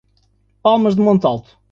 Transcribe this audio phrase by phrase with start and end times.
[0.63, 1.51] Palmas de Monte Alto